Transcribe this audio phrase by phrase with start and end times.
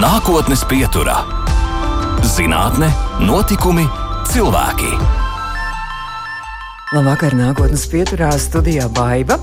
[0.00, 1.18] Nākotnes pieturā-
[2.34, 2.86] zinātne,
[3.20, 3.82] notikumi,
[4.30, 4.94] cilvēki.
[6.94, 9.36] Labvakar, nākotnes pieturā studijā Baiva.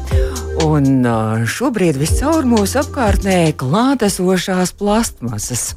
[0.66, 1.06] Un
[1.46, 5.76] šobrīd viscaur mūsu apkārtnē klātesošās plastmasas.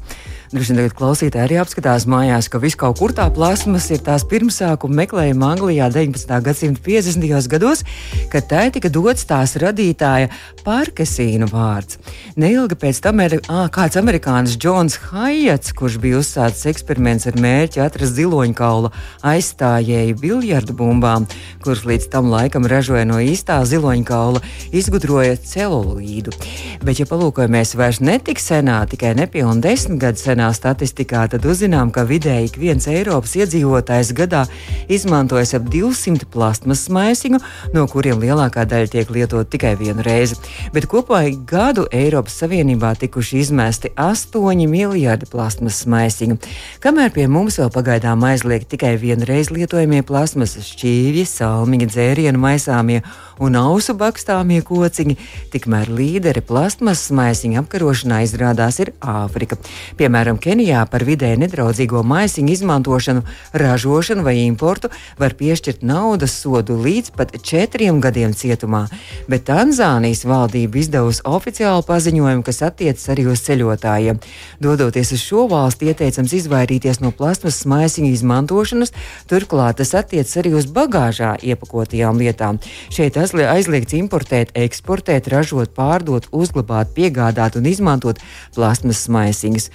[0.51, 4.25] Droši vien tagad klausītāji arī apskatās mājās, ka viss kaut kur tā plasmas ir tās
[4.27, 6.33] pirmsākuma meklējuma Anglijā 19.
[6.43, 7.47] gadsimta 50.
[7.47, 7.85] gados,
[8.33, 10.27] kad tai tika dots tās radītāja
[10.65, 12.01] Parkesīnu vārds.
[12.35, 17.85] Neilgi pēc tam ir ā, kāds amerikānis Džons Haiets, kurš bija uzsācis eksperiments ar mērķi
[17.85, 18.91] atrast ziloņkaula
[19.31, 21.29] aizstājēju biljardu bumbām,
[21.63, 24.43] kurš līdz tam laikam ražoja no īstā ziloņkaula,
[24.75, 26.35] izgudroja celulīdu.
[26.83, 31.91] Bet, ja palūkojamies vairs netik senā, tikai nepilnu desmit gadu senā, nesenā statistikā, tad uzzinām,
[31.93, 34.45] ka vidēji viens Eiropas iedzīvotājs gadā
[34.89, 37.39] izmantojas ap 200 plasmas maisiņu,
[37.73, 40.35] no kuriem lielākā daļa tiek lietot tikai vienu reizi.
[40.73, 46.37] Bet kopā gadu Eiropas Savienībā tikuši izmesti 8 miljardi plasmas maisiņu.
[46.81, 53.01] Kamēr pie mums vēl pagaidām aizliegt tikai vienreiz lietojamie plasmas šķīvji, salmiņa, dzērienu maisāmie
[53.41, 55.17] un ausu bakstāmie kociņi,
[55.53, 59.57] tikmēr līderi plasmas maisiņu apkarošanā izrādās ir Āfrika.
[59.97, 63.21] Piemēram, Piemēram, Kenijā par vidēji nedraudzīgo maisiņu izmantošanu,
[63.53, 64.87] ražošanu vai importu
[65.19, 68.87] var piešķirt naudas sodu līdz pat četriem gadiem cietumā,
[69.27, 74.21] bet Tanzānijas valdība izdevusi oficiālu paziņojumu, kas attiecas arī uz ceļotājiem.
[74.61, 78.95] Dodoties uz šo valsti, ieteicams izvairīties no plasmas maisiņu izmantošanas,
[79.27, 82.61] turklāt tas attiecas arī uz bagāžā iepakotajām lietām.
[82.87, 88.23] Šeit aizliegts importēt, eksportēt, ražot, pārdot, uzglabāt, piegādāt un izmantot
[88.55, 89.71] plasmas maisiņus.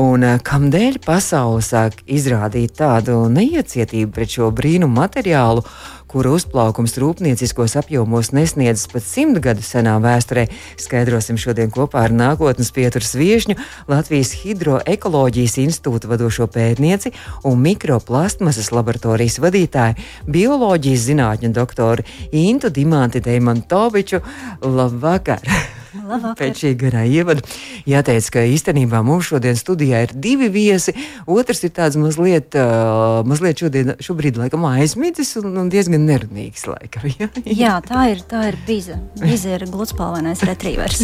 [0.00, 5.64] Un eh, kamdēļ pasaule sāk izrādīt tādu neiecietību pret šo brīnumu materiālu,
[6.10, 10.46] kura uzplaukums rūpnieciskos apjomos nesniedzas pat simt gadu senā vēsturē,
[10.80, 13.58] skaidrosim šodien kopā ar nākotnes pieturas viešņu
[13.90, 17.12] Latvijas Hidroekoloģijas institūta vadošo pētnieci
[17.50, 19.98] un mikroplastmasas laboratorijas vadītāju,
[20.30, 24.24] bioloģijas zinātņu doktoru Intu Dimanti Deimantoviču.
[24.64, 25.44] Labvakar!
[25.94, 26.38] Labvakar.
[26.38, 27.42] Pēc šī garā ievada
[27.88, 30.94] jāteic, ka īstenībā mums šodien studijā ir divi viesi.
[31.30, 36.66] Otrs ir tāds mazliet, uh, mazliet šodien, šobrīd laikam aizmidzis un, un diezgan nerunīgs.
[36.70, 37.30] Laikam, ja?
[37.44, 39.00] Jā, tā ir, tā ir biza.
[39.18, 41.02] Biza ir gludspalvainais retrīvers.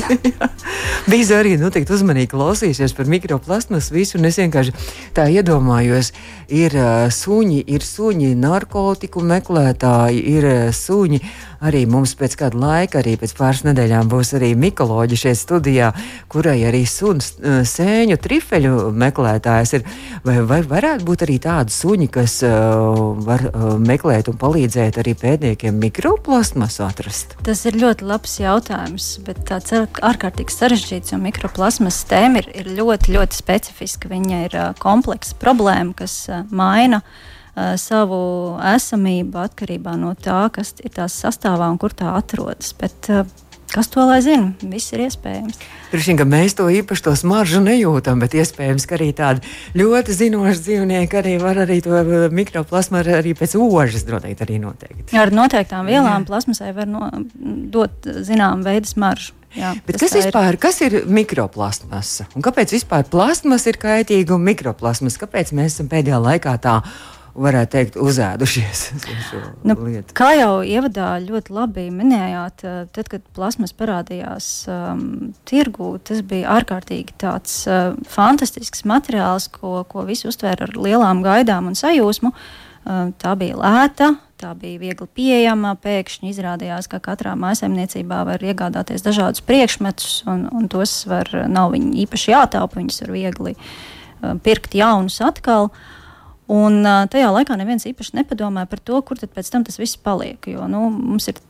[1.12, 4.76] biza arī noteikti uzmanīgi klausīsies par mikroplastmas visu, un es vienkārši
[5.16, 6.12] tā iedomājos,
[6.46, 11.22] ir uh, suņi, ir suņi narkotiku meklētāji, ir uh, suņi
[11.66, 15.92] arī mums pēc kāda laika, arī pēc pāris nedēļām būs arī mikoloģi šeit studijā,
[16.28, 19.87] kurai arī suns uh, sēņu trifeļu meklētājs ir.
[20.26, 25.14] Vai, vai varētu būt arī tādi suņi, kas uh, var uh, meklēt un palīdzēt arī
[25.16, 27.37] pētniekiem mikroplasmasu atrast?
[27.47, 33.16] Tas ir ļoti labs jautājums, bet tāds ārkārtīgi sarežģīts, jo mikroplasmas tēma ir, ir ļoti,
[33.16, 34.12] ļoti specifiska.
[34.12, 37.03] Viņa ir uh, kompleksa problēma, kas uh, maina
[37.81, 38.19] savu
[38.69, 42.75] esamību atkarībā no tā, kas ir tās sastāvā un kur tā atrodas.
[42.76, 43.08] Bet,
[43.72, 44.53] Kas to lai zina?
[44.71, 45.59] Viss ir iespējams.
[45.93, 49.43] Vien, ka mēs to īpaši to smaržu nejūtam, bet iespējams, ka arī tādi
[49.78, 52.03] ļoti zinoši dzīvnieki arī var arī to
[52.34, 55.15] mikroplasmu arī pēc ožas noteikti arī noteikt.
[55.16, 57.10] Ar noteiktām vielām plasmasai var no,
[57.72, 59.34] dot zinām veidu smaržu.
[59.56, 60.60] Jā, Bet kas, vispār, ir.
[60.60, 62.26] kas ir mikroplasmasa?
[62.37, 65.16] Un kāpēc vispār plasmas ir kaitīga un mikroplasmas?
[65.21, 66.75] Kāpēc mēs esam pēdējā laikā tā
[67.36, 68.82] varētu teikt, uzēdušies.
[69.66, 70.14] Nu, lietu.
[70.16, 76.56] kā jau ievadā ļoti labi minējāt, eh, tad, kad plasmas parādījās um, tirgū, tas bija
[76.56, 82.32] ārkārtīgi tāds uh, fantastisks materiāls, ko, ko visi uztvēra ar lielām gaidām un sajūsmu.
[82.86, 85.75] Uh, tā bija lēta, tā bija viegli pieejama.
[85.82, 92.32] Pēkšņi izrādījās, ka katrā mājsaimniecībā var iegādāties dažādus priekšmetus, un, un tos var, nav īpaši
[92.36, 95.72] jātaupa, viņus var viegli uh, pirkt jaunus atkal.
[95.72, 95.92] Uh,
[96.52, 100.38] Un tajā laikā neviens īpaši nepadomāja par to, kur tad pēc tam tas viss paliek.
[100.46, 101.40] Jo nu, mums ir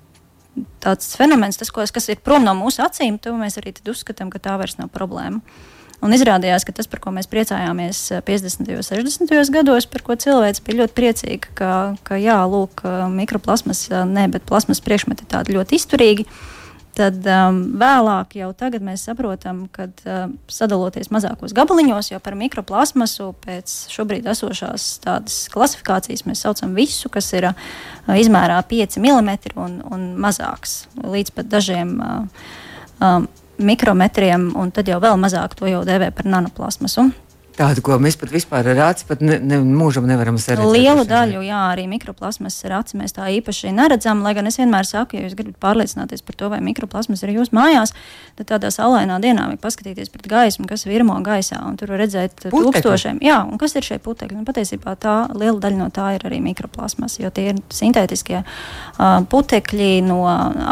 [0.81, 4.57] tāds fenomens, tas, kas ir prom no mūsu acīm, to mēs arī uzskatām, ka tā
[4.57, 5.43] vairs nav problēma.
[6.05, 8.73] Un izrādījās, ka tas, par ko mēs priecājāmies 50.
[8.77, 9.53] un 60.
[9.53, 11.71] gados, par ko cilvēks bija ļoti priecīgs, ka,
[12.05, 12.85] ka jā, lūk,
[13.17, 16.29] mikroplasmas, ne, bet plasmas priekšmeti tādi ļoti izturīgi.
[16.29, 16.56] Uh,
[16.97, 23.35] Tad um, vēlāk, jau tagad mēs saprotam, ka uh, sadaloties mazākos gabaliņos, jau par mikroplasmasu
[23.45, 27.67] pēc šobrīd esošās tādas klasifikācijas mēs saucam visu, kas ir uh,
[28.17, 32.49] izmērā 5 mm un, un mazāks, līdz pat dažiem uh,
[33.05, 33.29] um,
[33.61, 37.11] mikrometriem, un tad jau vēl mazāk to jau dēvē par nanoplasmasu.
[37.57, 40.61] Tādu, ko mēs pat vispār ar aci pat ne, ne, mūžam nevaram redzēt.
[40.61, 44.21] Lielu daļu, jā, arī mikroplasmas ar aci mēs tā īpaši neredzam.
[44.25, 47.57] Lai gan es vienmēr saku, ja jūs gribat pārliecināties par to, vai mikroplasmas ir jūsu
[47.57, 47.95] mājās,
[48.37, 51.63] tad tādā saulainā dienā vajag paskatīties pret gaismu, kas virmo gaisā.
[51.81, 52.75] Tur var redzēt putekļi.
[52.77, 53.23] tūkstošiem.
[53.25, 54.37] Jā, un kas ir šie putekļi?
[54.37, 59.25] Nu, patiesībā tā liela daļa no tā ir arī mikroplasmas, jo tie ir sintētiskie uh,
[59.33, 60.21] putekļi no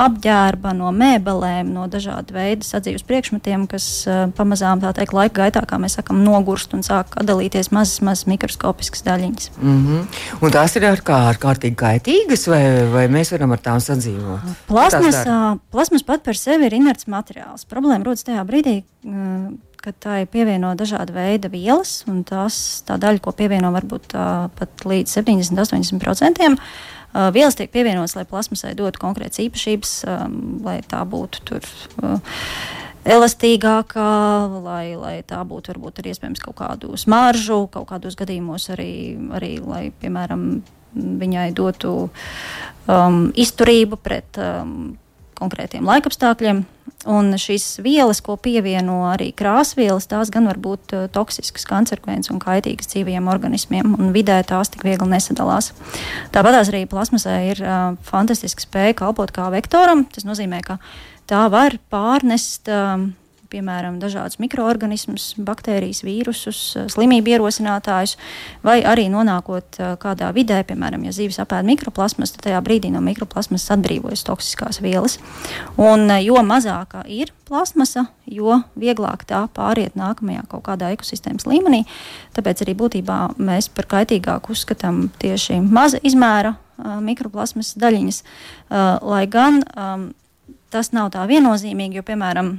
[0.05, 5.65] apģērba, no mēbelēm, no dažādu veidu sadzīves priekšmetiem, kas uh, pamazām tā teikt laika gaitā,
[5.69, 9.51] kā mēs sakam, nogurst un sāk dalīties mazas, mazas mikroskopiskas daļiņas.
[9.61, 10.23] Mm -hmm.
[10.41, 14.57] Un tās ir kā ārkārtīgi kaitīgas, vai, vai mēs varam ar tām sadzīvot?
[14.69, 15.23] Plasmas,
[15.71, 17.67] plasmas pat par sevi ir inerts materiāls.
[17.71, 18.83] Problēma rodas tajā brīdī,
[19.85, 24.27] kad tā ir pievienota dažāda veida vielas, un tās, tā daļa, ko pievieno varbūt tā,
[24.59, 26.59] pat līdz 70-80%.
[27.15, 31.69] Uh, vielas tiek pievienotas, lai plasmasai dotu konkrētas īpašības, um, lai tā būtu tur.
[32.03, 32.41] Uh,
[33.05, 34.11] elastīgākā,
[34.65, 38.93] lai, lai tā būtu varbūt arī iespējams kaut kādu smaržu, kaut kādos gadījumos arī,
[39.37, 40.47] arī lai, piemēram,
[40.95, 41.95] viņai dotu
[42.87, 44.95] um, izturību pret um,
[45.39, 46.65] konkrētiem laikapstākļiem.
[47.11, 52.41] Un šīs vielas, ko pievieno arī krāsvielas, tās gan var būt uh, toksiskas, kancerogēnas un
[52.41, 55.73] kaitīgas dzīvajiem organismiem, un vidē tās tik viegli nesadalās.
[56.33, 60.07] Tāpat arī plasmasē ir uh, fantastiska spēja kalpot kā vektoram.
[60.15, 60.79] Tas nozīmē, ka
[61.31, 62.71] tā var pārnest.
[62.71, 63.13] Um,
[63.55, 68.17] piemēram, dažādus mikroorganismus, baktērijas, vīrusus, uh, slimību ierosinātājus,
[68.67, 73.03] vai arī nonākot uh, kādā vidē, piemēram, ja zīves apēda mikroplasmas, tad tajā brīdī no
[73.05, 75.19] mikroplasmas atbrīvojas toksiskās vielas.
[75.79, 81.85] Un uh, jo mazākā ir plasmasa, jo vieglāk tā pāriet nākamajā kaut kādā ekosistēmas līmenī.
[82.35, 86.57] Tāpēc arī būtībā mēs par kaitīgāku uzskatām tieši maza izmēra
[87.05, 88.17] mikroplasmas daļiņas,
[89.07, 90.09] lai gan um,
[90.75, 92.57] tas nav tā viennozīmīgi, jo, piemēram,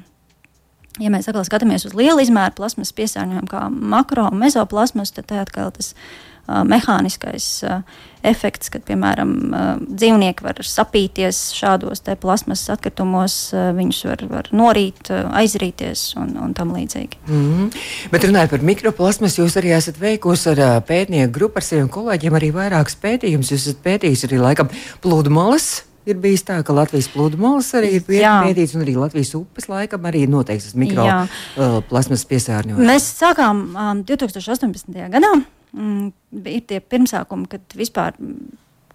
[1.04, 5.42] Ja mēs atkal skatāmies uz lielu izmēru plasmas piesārņojumu, kā makro un mezoplasmas, tad tā
[5.44, 7.82] atkal tas uh, mehāniskais uh,
[8.24, 15.12] efekts, kad, piemēram, uh, dzīvnieki var sapīties šādos plasmas atkritumos, uh, viņus var, var norīt,
[15.12, 17.20] uh, aizrīties un, un tam līdzīgi.
[17.28, 17.82] Mm -hmm.
[18.14, 22.40] Bet runājot par mikroplasmas, jūs arī esat veikusi ar uh, pētnieku grupu ar saviem kolēģiem
[22.40, 23.52] arī vairākus pētījumus.
[23.52, 24.72] Jūs esat pētījis arī laikam
[25.04, 30.06] plūdmalas ir bijis tā, ka Latvijas pludmales arī ir pētīts, un arī Latvijas upes laikam
[30.10, 32.88] arī noteikts tas mikroplasmas uh, piesārņojums.
[32.92, 34.96] Mēs sākām um, 2018.
[35.14, 35.34] gadā.
[35.76, 36.12] Mm,
[36.48, 38.16] ir tie pirmsākumi, kad vispār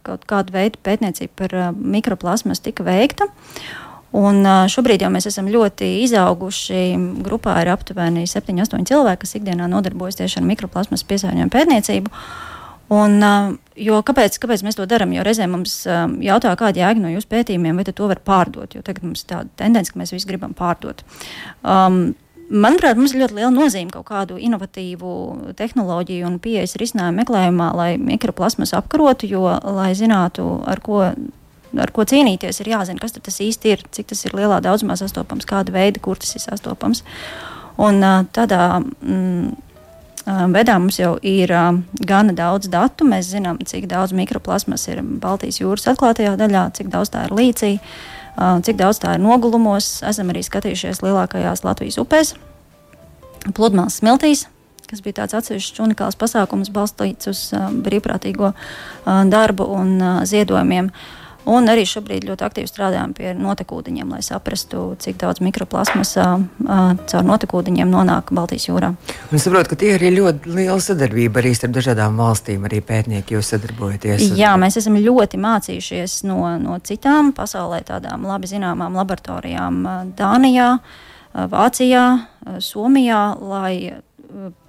[0.06, 3.28] kaut kāda veida pētniecība par uh, mikroplasmas tika veikta.
[4.16, 6.84] Un uh, šobrīd jau mēs esam ļoti izauguši.
[7.26, 12.10] Grupā ir aptuveni 7-8 cilvēki, kas ikdienā nodarbojas tieši ar mikroplasmas piesārņojumu pētniecību.
[12.10, 12.49] Uh,
[12.90, 13.20] Un,
[13.78, 15.12] jo, kāpēc, kāpēc mēs to darām?
[15.14, 18.74] Jo reizē mums jautā, kāda jēga no jūsu pētījumiem, vai to var pārdot.
[18.74, 21.04] Jo tagad mums ir tāda tendence, ka mēs visi gribam pārdot.
[21.62, 22.10] Um,
[22.50, 25.10] Manuprāt, mums ir ļoti liela nozīme kaut kādu inovatīvu
[25.54, 29.44] tehnoloģiju un pieejas risinājumu meklējumā, lai mikroplasmas apkarotu, jo,
[29.76, 31.04] lai zinātu, ar ko,
[31.78, 35.46] ar ko cīnīties, ir jāzina, kas tas īsti ir, cik tas ir lielā daudzumā sastopams,
[35.46, 37.04] kāda veida, kur tas ir sastopams.
[37.78, 38.02] Un
[38.34, 38.64] tādā.
[38.98, 39.54] Mm,
[40.54, 41.52] veidā mums jau ir
[42.06, 43.06] gana daudz datu.
[43.08, 47.72] Mēs zinām, cik daudz mikroplasmas ir Baltijas jūras atklātajā daļā, cik daudz tā ir līcī,
[48.36, 50.00] cik daudz tā ir nogulumos.
[50.06, 52.34] Esam arī skatījušies lielākajās Latvijas upēs,
[53.56, 54.46] pludmales smiltīs.
[54.90, 58.50] Tas bija tāds atsevišķs unikāls pasākums, balstīts uz brīvprātīgo
[59.06, 60.90] darbu un ziedojumiem.
[60.90, 66.42] Uh, Un arī šobrīd ļoti aktīvi strādājam pie notekūdeņiem, lai saprastu, cik daudz mikroplasmas uh,
[67.08, 68.90] caur notekūdeņiem nonāk Baltijas jūrā.
[69.30, 72.66] Un es saprotu, ka tie ir ļoti liela sadarbība arī starp dažādām valstīm.
[72.68, 74.26] Arī pētnieki jūs sadarbojaties.
[74.36, 79.80] Jā, mēs esam ļoti mācījušies no, no citām pasaulē tādām labi zināmām laboratorijām
[80.18, 80.74] Dānijā,
[81.32, 82.04] Vācijā,
[82.60, 83.74] Somijā, lai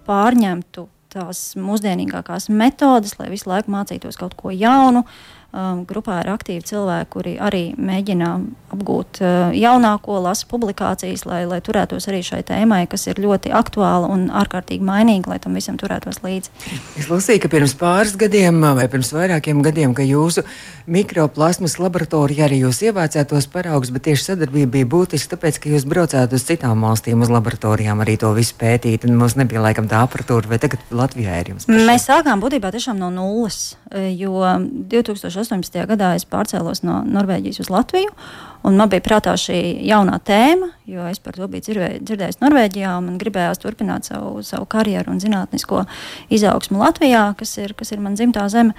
[0.08, 5.04] pārņemtu tās mūsdienīgākās metodes, lai visu laiku mācītos kaut ko jaunu.
[5.04, 8.28] Uh, Um, grupā ir aktīvi cilvēki, kuri arī mēģina
[8.72, 14.08] apgūt uh, jaunāko, lasa publikācijas, lai, lai turētos arī šai tēmai, kas ir ļoti aktuāla
[14.14, 16.54] un ārkārtīgi mainīga, lai tam visam turētos līdzi.
[17.02, 20.46] Es lasīju, ka pirms pāris gadiem vai pirms vairākiem gadiem, ka jūsu
[20.88, 25.84] mikroplasmas laboratorijā arī jūs ievācāt tos paraugus, bet tieši sadarbība bija būtiska, tāpēc, ka jūs
[25.84, 30.00] braucāt uz citām valstīm, uz laboratorijām arī to visu pētīt, un mums nebija laikam tā
[30.08, 31.68] aparatūra, vai tagad Latvijā ir jums?
[31.68, 34.40] Mēs sākām būtībā tiešām no nulles, jo
[34.96, 35.86] 2000 2018.
[35.90, 38.14] gadā es pārcēlos no Norvēģijas uz Latviju.
[38.64, 39.58] Man bija prātā šī
[39.90, 42.98] jaunā tēma, jo es par to biju dzirdējis Norvēģijā.
[43.02, 45.86] Man gribējās turpināt savu, savu karjeru un zinātnisko
[46.30, 48.78] izaugsmu Latvijā, kas ir, kas ir mana dzimtā zeme.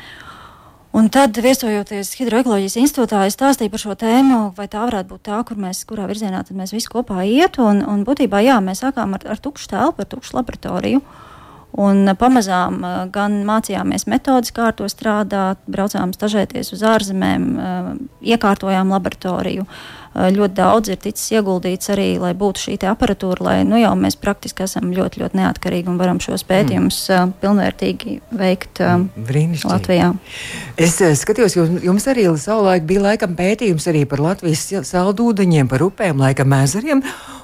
[0.93, 5.39] Un tad, viesojoties Hidroekoloģijas institūtā, es stāstīju par šo tēmu, vai tā varētu būt tā,
[5.49, 7.65] kur mēs, kurā virzienā mēs visi kopā ietu.
[7.65, 11.01] Un, un būtībā jā, mēs sākām ar, ar tukšu telpu, ar tukšu laboratoriju.
[11.81, 12.83] Un pamazām
[13.15, 17.47] gan mācījāmies metodus, kā ar to strādāt, braucām stažēties uz ārzemēm,
[18.21, 19.65] iekārtojām laboratoriju.
[20.13, 24.67] Ļoti daudz ir ticis ieguldīts arī, lai būtu šī aparatūra, lai nu jau mēs praktiski
[24.67, 27.35] esam ļoti, ļoti neatkarīgi un varam šos pētījumus mm.
[27.41, 30.11] pilnvērtīgi veikt mm, Latvijā.
[30.77, 36.21] Es skatījos, jums, jums arī savulaik bija laikam pētījums arī par Latvijas saldūdeņiem, par upēm,
[36.21, 37.01] laikam ezeriem.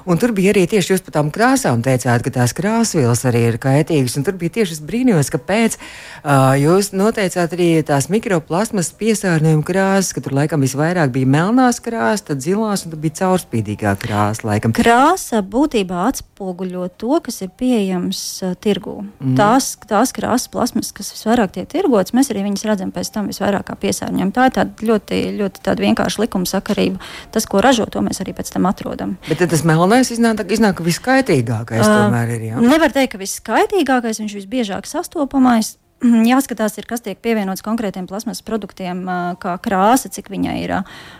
[0.09, 3.57] Un tur bija arī tieši jūs par tām krāsām teicāt, ka tās krāsvielas arī ir
[3.61, 4.15] kaitīgas.
[4.25, 10.23] Tur bija tieši es brīnījos, kāpēc uh, jūs noteicāt arī tās mikroplasmas piesārņojuma krāsas, ka
[10.25, 14.45] tur laikam visvairāk bija melnās krāsas, tad zilās un tad bija caurspīdīgā krāsa.
[14.49, 14.73] Laikam.
[14.75, 18.97] Krāsa būtībā atspoguļo to, kas ir pieejams uh, tirgū.
[19.19, 19.35] Mm.
[19.39, 23.67] Tās, tās krāsas plasmas, kas visvairāk tiek tirgotas, mēs arī viņas redzam pēc tam visvairāk
[23.69, 24.35] kā piesārņojumu.
[24.35, 27.01] Tā ir tāda ļoti, ļoti vienkārša likumsakarība.
[27.35, 29.17] Tas, ko ražo, to mēs arī pēc tam atrodam.
[29.29, 32.47] Bet tas melnais iznāk, iznāk ka viskaitīgākais uh, tomēr ir.
[32.51, 32.63] Jā.
[32.63, 35.75] Nevar teikt, ka viskaitīgākais, viņš visbiežāk sastopamais.
[36.31, 39.03] Jāskatās, ir, kas tiek pievienots konkrētiem plasmas produktiem,
[39.41, 40.75] kā krāsa, cik viņa ir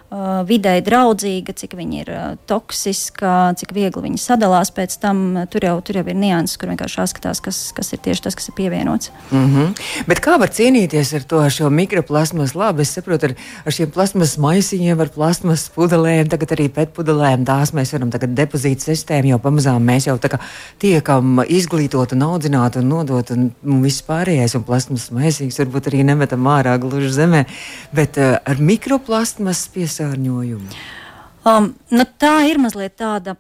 [0.10, 5.22] uh, videi draudzīga, cik viņa ir uh, toksiska, cik viegli viņa sadalās pēc tam.
[5.52, 8.50] Tur jau, tur jau ir nianses, kur vienkārši jāskatās, kas, kas ir tieši tas, kas
[8.52, 9.12] ir pievienots.
[9.32, 9.74] Mm -hmm.
[10.08, 12.56] Bet kā var cīnīties ar to šo mikroplasmas?
[12.56, 13.36] Labi, es saprotu, ar,
[13.66, 18.82] ar šiem plasmas maisiņiem, ar plasmas pudelēm, tagad arī pētpudelēm, tās mēs varam tagad depozītu
[18.82, 20.20] sistēmu, jo pamazām mēs jau
[20.80, 26.04] tiekam izglītot un audzināt un nodot un, un viss pārējais, un plasmas maisīgs varbūt arī
[26.04, 27.46] nemetam ārā gluži zemē,
[27.94, 30.80] bet uh, ar mikroplasmas piesāņojumu piesārņojumu?
[31.48, 33.38] Um, nu, tā ir mazliet tāda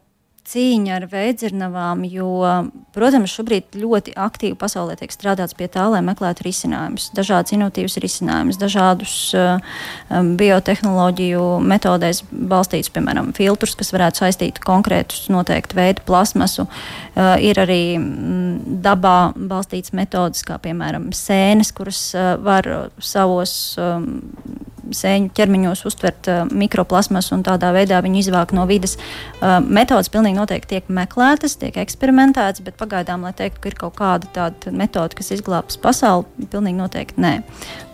[0.49, 2.29] cīņa ar veidzirnavām, jo,
[2.95, 8.57] protams, šobrīd ļoti aktīvi pasaulē tiek strādāts pie tā, lai meklētu risinājumus, dažādas inovatīvas risinājumus,
[8.57, 9.59] dažādus uh,
[10.09, 16.65] um, biotehnoloģiju metodēs balstītus, piemēram, filtrus, kas varētu saistīt konkrētus noteiktu veidu plasmasu.
[16.65, 24.15] Uh, ir arī mm, dabā balstīts metodas, kā piemēram sēnes, kuras uh, var savos um,
[24.95, 28.97] sēņu ķermeņos uztvert uh, mikroplasmas un tādā veidā viņu izvākt no vidas.
[29.39, 33.97] Uh, metodas pilnīgi noteikti tiek meklētas, tiek eksperimentētas, bet pagaidām, lai teiktu, ka ir kaut
[33.99, 37.35] kāda tāda metode, kas izglābs pasauli, pilnīgi noteikti nē.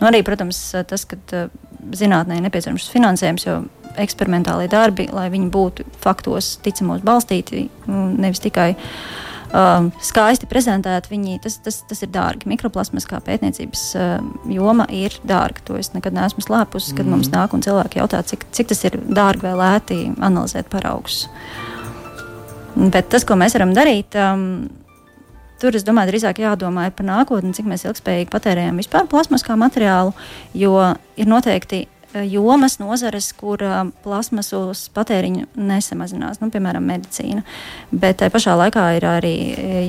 [0.00, 1.52] Nu, arī, protams, tas, ka uh,
[1.96, 3.60] zinātnē ir nepieciešams finansējums, jo
[4.00, 8.90] eksperimentālie darbi, lai viņi būtu faktos ticamos balstīti, nevis tikai uh,
[9.56, 12.48] um, skaisti prezentēt, viņi, tas, tas, tas ir dārgi.
[12.50, 14.16] Mikroplasmas kā pētniecības uh,
[14.52, 15.64] joma ir dārga.
[15.70, 17.14] To es nekad neesmu slēpusi, kad mm.
[17.16, 21.24] mums nāk un cilvēki jautā, cik, cik tas ir dārgi vai lēti analizēt paraugus.
[22.76, 24.66] Bet tas, ko mēs varam darīt, um,
[25.56, 30.12] Tur, es domāju, drīzāk jādomā par nākotni, cik mēs ilgspējīgi patērējam vispār plasmas kā materiālu,
[30.52, 30.74] jo
[31.16, 33.60] ir noteikti jomas, nozares, kur
[34.04, 37.42] plasmasas patēriņu nesamazinās, nu, piemēram, medicīna.
[37.90, 39.34] Bet tajā pašā laikā ir arī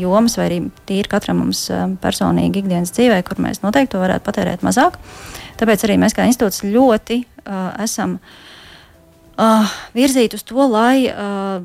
[0.01, 0.59] jomas, vai arī
[0.89, 1.67] tīri katram mums
[2.03, 4.99] personīgi ikdienas dzīvē, kur mēs noteikti to varētu patērēt mazāk.
[5.57, 11.63] Tāpēc arī mēs kā institūts ļoti uh, esam uh, virzīti uz to, lai uh,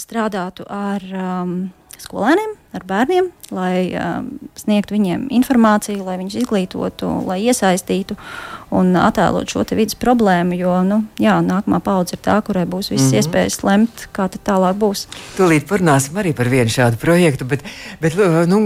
[0.00, 1.54] strādātu ar um,
[2.00, 8.14] skolēniem, ar bērniem, lai um, sniegtu viņiem informāciju, lai viņus izglītotu, lai iesaistītu
[8.70, 10.54] un attēlot šo vidas problēmu.
[10.54, 13.18] Jo nu, jā, nākamā paudze ir tā, kurai būs visas mm -hmm.
[13.18, 15.06] iespējas lemt, kā tālāk būs.
[15.36, 17.64] Tūlīt parunāsim arī par vienu šādu projektu, bet,
[18.00, 18.14] bet
[18.46, 18.60] nu,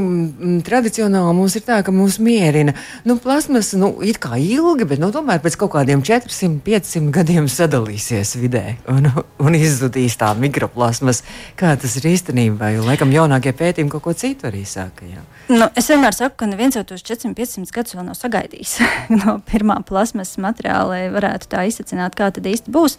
[0.65, 5.11] tradicionāli mums ir tā, ka mūs mierina nu, plasmas nu, it kā ilgi, bet nu,
[5.13, 11.23] tomēr pēc kaut kādiem 400, 500 gadiem sadalīsies vidē un, un izzudīs tā mikroplasmas.
[11.57, 12.75] Kā tas ir īstenībā?
[12.75, 15.07] Jo laikam jaunākie pētījumi kaut ko citu arī saka.
[15.07, 15.23] Jā.
[15.53, 18.77] Nu, es vienmēr saku, ka neviens jau tos 400-500 gadus vēl nav sagaidījis
[19.21, 22.99] no pirmā plasmas materiāla, lai varētu tā izsacināt, kā tad īsti būs.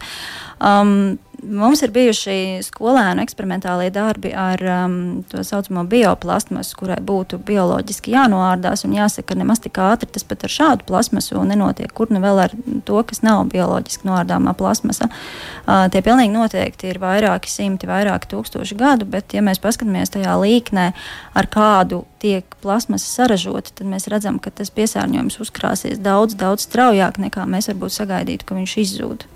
[0.56, 4.94] Um, Mums ir bijuši skolēnu eksperimentālie darbi ar um,
[5.30, 8.82] tā saucamo bioplastmasu, kurai būtu bioloģiski jānoārdās.
[8.86, 12.56] Jāsaka, ka nemaz tik ātri tas pat ar šādu plasmasu nenotiek, kur nu vēl ar
[12.88, 15.10] to, kas nav bioloģiski noārdāmā plasmasa.
[15.10, 20.34] Uh, tie pilnīgi noteikti ir vairāki simti, vairāki tūkstoši gadu, bet, ja mēs paskatāmies tajā
[20.42, 20.88] līknē,
[21.36, 27.20] ar kādu tiek plasmasa saražota, tad mēs redzam, ka tas piesārņojums uzkrāsies daudz, daudz straujāk
[27.22, 29.30] nekā mēs varbūt sagaidītu, ka viņš izzūd.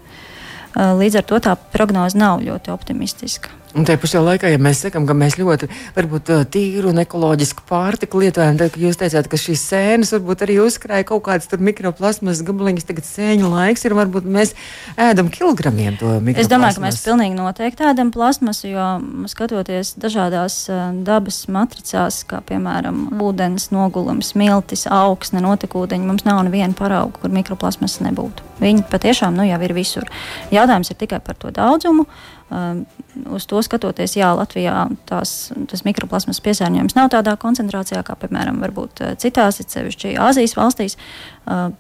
[0.76, 3.59] Līdz ar to tā prognoze nav ļoti optimistiska.
[3.70, 8.18] Un tajā pašā laikā, ja mēs sakām, ka mēs ļoti varbūt, tīru un ekoloģisku pārtiku
[8.18, 12.88] lietojam, tad jūs teicāt, ka šīs sēnes varbūt arī uzkrāja kaut kādas mikroplasmas gabaliņas.
[12.88, 14.56] Tagad sēņu laiks ir, varbūt mēs
[14.98, 16.42] ēdam kilogramiem to mikroplasmasu.
[16.42, 18.88] Es domāju, ka mēs pilnīgi noteikti ēdam plasmasu, jo
[19.30, 20.58] skatoties dažādās
[21.06, 28.00] dabas matricās, kā piemēram ūdens nogulums, miltis, augsne, notekūdeņi, mums nav neviena parauga, kur mikroplasmas
[28.02, 28.50] nebūtu.
[28.60, 30.10] Viņi patiešām nu, jau ir visur.
[30.52, 36.42] Jautājums ir tikai par to daudzumu Um, uz to skatoties, jā, Latvijā tās, tas mikroplasmas
[36.44, 40.98] piesārņojums nav tādā koncentrācijā, kā, piemēram, varbūt citās, it sevišķi Āzijas valstīs.
[41.46, 41.70] Uh,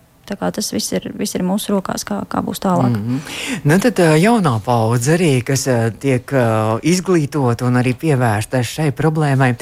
[0.40, 2.90] Tas viss ir, viss ir mūsu rokās, kā, kā būs tālāk.
[2.90, 3.60] Mm -hmm.
[3.64, 5.68] nu, tad jaunā paudze arī, kas
[6.00, 6.32] tiek
[6.82, 9.54] izglītota un arī pievērsta šai problēmai,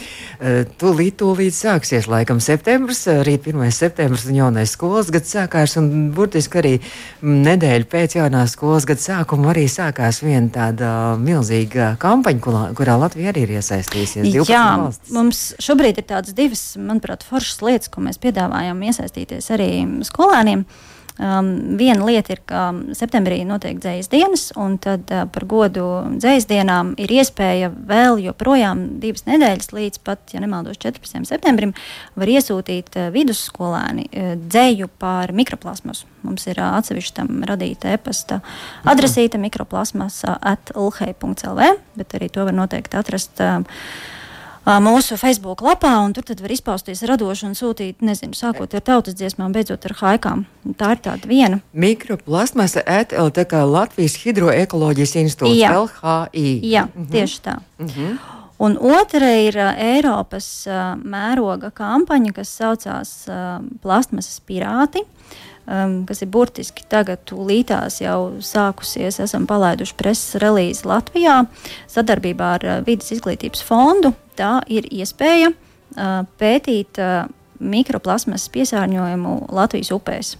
[0.81, 3.71] tūlīt, tūlīt sāksies laikam septembris, arī 1.
[3.71, 6.75] septembris un jaunais skolas gads sākās, un burtiski arī
[7.23, 13.33] nedēļu pēc jaunās skolas gada sākuma arī sākās viena tāda milzīga kampaņa, kurā, kurā Latvija
[13.33, 14.49] arī ir iesaistījusies.
[14.49, 15.13] Jā, valstis.
[15.15, 19.71] mums šobrīd ir tādas divas, manuprāt, foršas lietas, ko mēs piedāvājam iesaistīties arī
[20.09, 20.97] skolēniem bērniem.
[21.19, 25.83] Um, viena lieta ir, ka septembrī notiek dzīslas dienas, un tad uh, par godu
[26.15, 31.25] dzīslas dienām ir iespēja vēl joprojām divas nedēļas līdz pat, ja nemaldos, 14.
[31.27, 31.73] septembrim,
[32.15, 36.05] var iesūtīt uh, vidusskolēni uh, dzēju par mikroplasmas.
[36.23, 38.39] Mums ir uh, atsevišķi tam radīta e-pasta
[38.87, 41.67] adresīte mikroplasmas at lhei.lv,
[41.99, 43.43] bet arī to var noteikti atrast.
[43.43, 43.67] Uh,
[44.85, 49.55] mūsu Facebook lapā, un tur var izpausties radoši un sūtīt, nezinu, sākot ar tautas dziesmām,
[49.55, 50.45] beidzot ar haikām.
[50.77, 51.61] Tā ir tāda viena.
[51.73, 55.73] Mikroplasmasa ETL, tā kā Latvijas Hidroekoloģijas institūts, Jā.
[55.73, 56.49] LHI.
[56.69, 57.09] Jā, mhm.
[57.15, 57.61] tieši tā.
[57.81, 58.19] Mhm.
[58.59, 60.67] Un otra ir Eiropas
[60.99, 63.13] mēroga kampaņa, kas saucās
[63.81, 65.05] Plastmasas pirāti.
[65.69, 69.19] Um, kas ir burtiski tagad, tūlītās jau sākusies.
[69.21, 71.43] Esam palaiduši preses relīzi Latvijā
[71.93, 77.27] sadarbībā ar uh, Vides izglītības fondu tā ir iespēja uh, pētīt uh,
[77.59, 80.35] mikroplasmas piesārņojumu Latvijas upēs.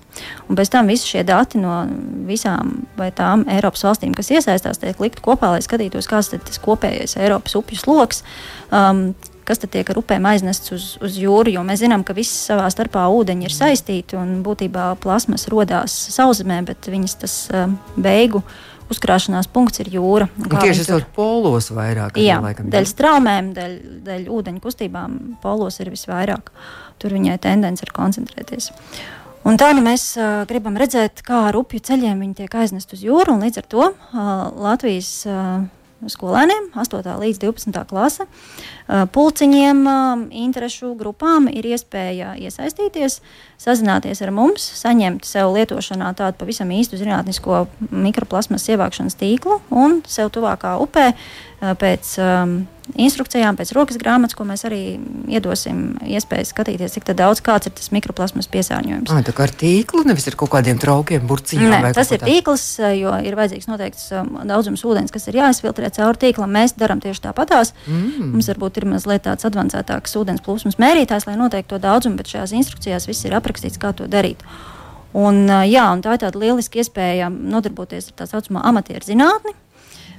[0.49, 1.81] Un pēc tam visi šie dati no
[2.29, 2.85] visām
[3.19, 7.59] tām Eiropas valstīm, kas iesaistās, tiek likt kopā, lai skatītos, kāds ir tas kopējais Eiropas
[7.59, 8.23] upju sloks.
[8.71, 9.11] Um,
[9.49, 13.07] kas tiek ar upēm aiznests uz, uz jūru, jo mēs zinām, ka visi savā starpā
[13.17, 18.59] ūdeņi ir saistīti un būtībā plasmas radās sauszemē, bet viņas tas uh, beigu uh,
[18.93, 20.29] uzkrāšanās punkts ir jūra.
[20.39, 22.19] Tieši tas polos vairāk.
[22.23, 23.77] Jā, laikam, dēļ straumēm, dēļ,
[24.07, 26.53] dēļ ūdeņu kustībām polos ir visvairāk.
[26.99, 28.73] Tur viņai tendence ir koncentrēties.
[29.49, 33.05] Un tā nu mēs uh, gribam redzēt, kā ar upju ceļiem viņi tiek aiznest uz
[33.07, 34.31] jūru, un līdz ar to uh,
[34.61, 35.63] Latvijas uh,
[36.07, 37.03] skolēniem, 8.
[37.19, 37.83] līdz 12.
[37.91, 38.27] klase.
[38.87, 39.83] Pulciņiem,
[40.47, 43.19] interešu grupām ir iespēja iesaistīties,
[43.61, 50.31] sazināties ar mums, saņemt sev lietošanā tādu pavisam īstu zinātnisko mikroplasmas ievākšanas tīklu un sev
[50.35, 51.11] tuvākā upē
[51.83, 52.15] pēc
[52.97, 54.81] instrukcijām, pēc rokas grāmatas, ko mēs arī
[55.29, 59.13] iedosim iespēju skatīties, cik daudz kāds ir tas mikroplasmas piesārņojums.
[59.13, 61.75] Ah, tā kā ar tīklu, nevis ar kaut kādiem traukiem, burciņiem.
[61.75, 62.65] Nē, tas ir tīkls,
[62.99, 64.09] jo ir vajadzīgs noteikts
[64.49, 66.55] daudzums ūdens, kas ir jāizfiltrē cauri tīklam.
[66.59, 67.75] Mēs darām tieši tāpatās.
[67.87, 68.33] Mm.
[68.33, 72.57] Mums varbūt ir mazliet tāds advancētāks ūdens plūsmas mērītājs, lai noteiktu to daudzumu, bet šajās
[72.57, 74.45] instrukcijās viss ir aprakstīts, kā to darīt.
[75.17, 79.55] Un, jā, un tā ir tāda lieliska iespēja nodarboties ar tā saucamo amatieru zinātni,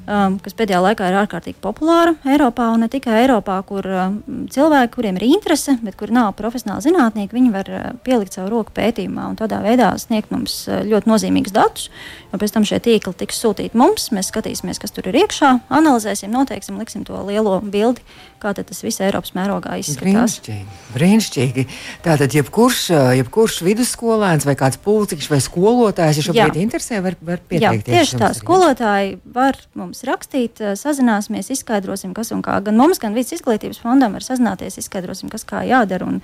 [0.10, 4.18] um, kas pēdējā laikā ir ārkārtīgi populāra Eiropā, un ne tikai Eiropā, kur um,
[4.52, 8.74] cilvēki, kuriem ir interese, bet kuri nav profesionāli zinātnieki, viņi var uh, pielikt savu roku
[8.76, 11.90] pētījumā un tādā veidā sniegt mums uh, ļoti nozīmīgus datus.
[12.34, 16.34] Jo pēc tam šie tīkli tiks sūtīti mums, mēs skatīsimies, kas tur ir iekšā, analizēsim,
[16.34, 18.04] noteiksim, liksim to lielo bildi,
[18.42, 20.40] kā tas viss Eiropas mērogā izskatās.
[20.40, 20.78] Brīnišķīgi.
[20.96, 21.66] Brīnišķīgi.
[22.06, 22.82] Tātad, jebkurš,
[23.20, 27.94] jebkurš vidusskolēns vai kāds pulciņš vai skolotājs, ja šobrīd interesē, var, var pieteikties.
[27.94, 32.58] Jā, tieši tā, skolotāji var mums rakstīt, sazināsimies, izskaidrosim, kas un kā.
[32.66, 36.22] Gan mums, gan vidas izglītības fondam var sazināties, izskaidrosim, kas kā jādara un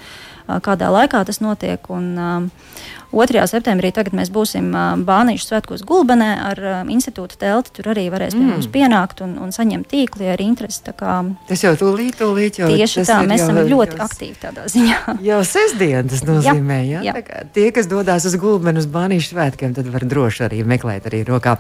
[0.66, 1.92] kādā laikā tas notiek.
[1.94, 3.48] Un, uh, 2.
[3.48, 4.74] septembrī mēs būsim
[5.08, 6.60] Bānīšu svētkos Gulbenē ar
[6.92, 7.72] institūta telti.
[7.78, 8.52] Tur arī varēs pie mm.
[8.52, 10.84] mums pienākt un, un saņemt tīkli ar interesi.
[11.00, 14.68] Kā, tas jau tūlīt, tūlīt jau tieši tā, mēs jau, esam ļoti jau, aktīvi tādā
[14.72, 15.00] ziņā.
[15.30, 17.16] Jau sestdien tas nozīmē, jā, jā.
[17.18, 17.44] jā.
[17.56, 21.58] Tie, kas dodas uz Gulbenu uz Bānīšu svētkiem, tad var droši arī meklēt arī rokā.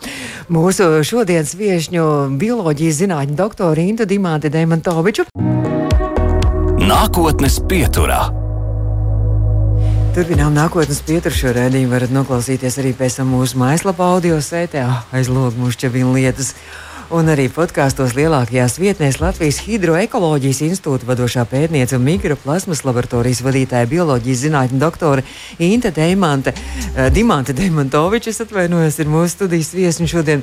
[0.53, 2.07] Mūsu šodienas viešņu
[2.41, 5.29] bioloģijas zinātņu doktoru Intu Dimāti Demantoviču.
[6.85, 8.25] Nākotnes pieturā.
[10.15, 11.91] Turpinām nākotnes pieturu šo redzējumu.
[11.91, 16.53] varat noklausīties arī pēc tam mūsu mājaslapā, audio sētē, aizlūgt mūsu čevīnu lietas.
[17.13, 24.41] Un arī podkāstos lielākajās vietnēs Latvijas Hidroekoloģijas institūta vadošā pētniece un mikroplasmas laboratorijas vadītāja bioloģijas
[24.47, 25.25] zinātņu doktore
[25.61, 30.41] Inte Deimante, uh, Dimante Deimantovičs, atvainojos, ir mūsu studijas viesi šodien.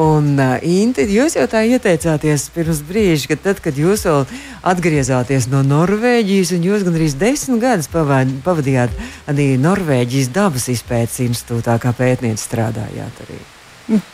[0.00, 4.24] Un, uh, Inti, jūs jau tā ieteicāties pirms brīža, ka tad, kad jūs vēl
[4.72, 8.96] atgriezāties no Norvēģijas, un jūs gandrīz desmit gadus pavadījāt
[9.28, 13.42] arī Norvēģijas dabas izpētes institūtā, kā pētniece strādājāt arī.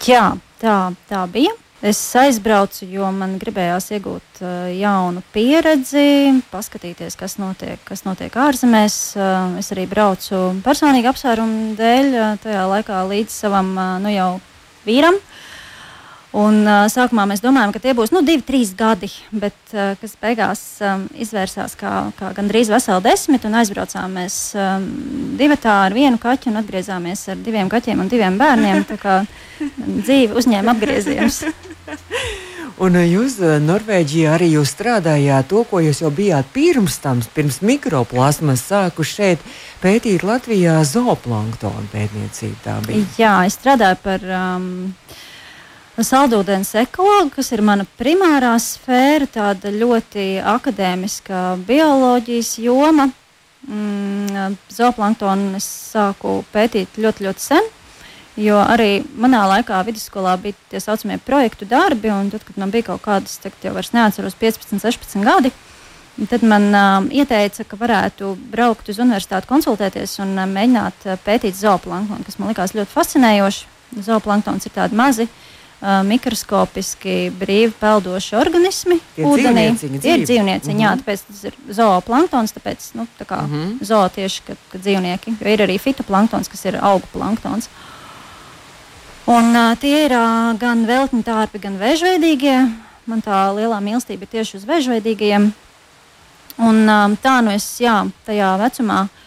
[0.08, 1.54] Jā, tā, tā bija.
[1.84, 8.96] Es aizbraucu, jo man gribējās iegūt uh, jaunu pieredzi, paskatīties, kas notiek, kas notiek ārzemēs.
[9.18, 14.30] Uh, es arī braucu personīgi apsvērumu dēļ, uh, tajā laikā līdz savam uh, nu jau
[14.88, 15.20] vīram.
[15.20, 15.33] Uh,
[16.34, 20.16] Un, uh, sākumā mēs domājām, ka tie būs nu, divi, trīs gadi, bet uh, kas
[20.18, 23.46] beigās um, izvērsās kā, kā gandrīz veseli desmit.
[23.46, 24.88] Aizbraucām mēs um,
[25.38, 28.82] divi ar vienu kaķu un atgriezāmies ar diviem kaķiem un diviem bērniem.
[28.88, 29.20] Tā kā
[29.78, 31.44] dzīve uzņēma apgriezienus.
[32.82, 38.64] Un jūs Norvēģijā arī jūs strādājāt to, ko jūs jau bijāt pirms tam, pirms mikroplasmas
[38.66, 39.44] sākuši šeit
[39.78, 42.98] pētīt Latvijā zooplanktonu pētniecību.
[43.20, 44.66] Jā, es strādāju par um,
[45.94, 53.06] Saldūdens ekologa, kas ir mana primārā sfēra, tāda ļoti akadēmiska bioloģijas joma.
[53.68, 57.70] Mm, zooplanktonu es sāku pētīt ļoti, ļoti sen,
[58.42, 62.90] jo arī manā laikā vidusskolā bija tie saucamie projektu darbi, un tad, kad man bija
[62.90, 65.54] kaut kādas, tagad jau neatceros, 15, 16 gadi,
[66.26, 71.54] tad man um, ieteica, ka varētu braukt uz universitāti konsultēties un um, mēģināt uh, pētīt
[71.62, 73.72] zooplanktonu, kas man likās ļoti fascinējoši.
[74.02, 75.42] Zooplanktons ir tādi mazi uh,
[75.84, 79.66] uh, mikroskopiski brīvi peldoši organismi Tie ūdenī.
[79.78, 80.84] Tie ir dzīvnieciņi, mm -hmm.
[80.84, 83.84] jā, tāpēc tas ir zooplanktons, tāpēc nu, tā kā mm -hmm.
[83.84, 87.68] zoo tieši kad, kad dzīvnieki, jo ir arī fitoplanktons, kas ir augu planktons.
[89.26, 92.72] Un uh, tie ir uh, gan veltņu tārpi, gan vēžveidīgie.
[93.06, 95.52] Man tā lielā mīlestība ir tieši uz vēžveidīgajiem.
[96.58, 99.23] Un um, tā nu es, jā, tajā vecumā uh,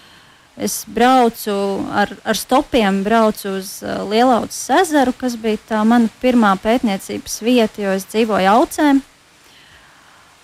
[0.57, 1.53] Es braucu
[1.93, 7.83] ar, ar stopiem, braucu uz uh, Lielaudas ezeru, kas bija tā mana pirmā pētniecības vieta,
[7.83, 9.03] jo es dzīvoju Aucēm.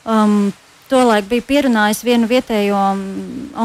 [0.06, 0.52] Um,
[0.92, 3.02] Tolaik bija pierunājis vienu vietējo um,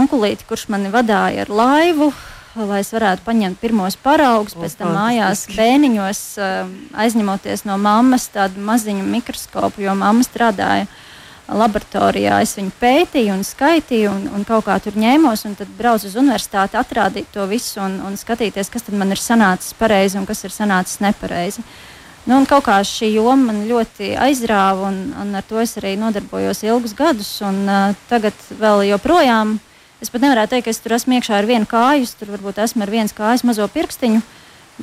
[0.01, 2.09] onkulīti, kurš mani vadīja ar laivu,
[2.57, 6.73] lai es varētu paņemt pirmos paraugus, o, pēc tam mājās bēniņos, uh,
[7.05, 10.97] aizņemoties no mammas tādu maziņu mikroskopu, jo mamma strādāja uh,
[11.49, 16.09] laboratorijā es viņu pētīju un skaitīju, un, un kaut kā tur ņēmos, un tad braucu
[16.11, 20.45] uz universitāti, atrādīt to visu un, un skatīties, kas man ir sanācis pareizi un kas
[20.45, 21.65] ir sanācis nepareizi.
[22.29, 25.95] Nu, un kaut kā šī joma man ļoti aizrāva, un, un ar to es arī
[25.97, 27.31] nodarbojos ilgus gadus.
[27.47, 29.57] Un, uh, tagad vēl joprojām
[30.05, 32.85] es pat nevarētu teikt, ka es tur esmu iekšā ar vienu kāju, tur varbūt esmu
[32.85, 34.21] ar viens kājas mazo pirkstiņu.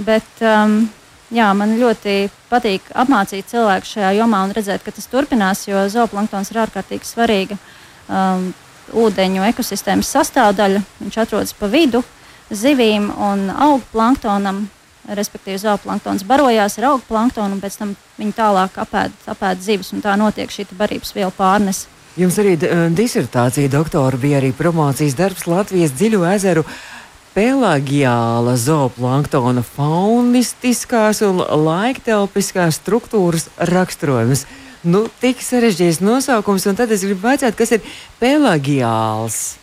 [0.07, 0.87] Bet, um,
[1.33, 6.51] jā, man ļoti patīk apmācīt cilvēku šajā jomā un redzēt, ka tas turpinās, jo zooplanktons
[6.51, 7.57] ir ārkārtīgi svarīga
[8.09, 8.51] um,
[8.93, 10.83] ūdeņu ekosistēmas sastāvdaļa.
[11.01, 12.03] Viņš atrodas pa vidu
[12.51, 14.65] zivīm un augu planktonam.
[15.05, 20.01] Respektīvi, zooplanktons barojās ar augu planktonu, un pēc tam viņi tālāk apēd, apēd zivis, un
[20.01, 21.85] tā notiek šī barības vielu pārnese.
[22.17, 22.55] Jums arī
[22.95, 26.63] disertācija doktora bija arī promocijas darbs Latvijas dziļu ezeru
[27.35, 34.45] pelagiāla zooplanktona faunistiskās un laiktelpiskās struktūras raksturojums.
[34.85, 37.85] Nu, tik sarežģīts nosaukums, un tad es gribu vaicāt, kas ir
[38.21, 39.57] pelagiāls.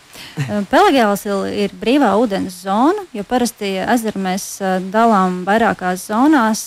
[0.72, 4.46] Pelagiāls ir brīvā ūdens zona, jo parasti ezeru mēs
[4.92, 6.64] dalām vairākās zonās.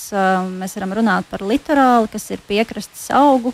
[0.57, 3.53] Mēs varam runāt par litorāli, kas ir piekrastes augu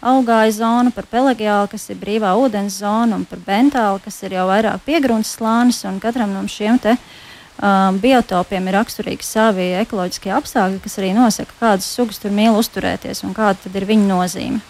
[0.00, 4.46] augāja zona, par pelagiālu, kas ir brīvā ūdens zona, un par bentālu, kas ir jau
[4.48, 5.82] vairāk piegrunts slānis.
[6.00, 6.96] Katram no šiem te,
[7.60, 13.24] um, biotopiem ir raksturīgi savi ekoloģiskie apstākļi, kas arī nosaka, kādas sugas tur mīl uzturēties
[13.28, 14.60] un kāda ir viņa nozīme.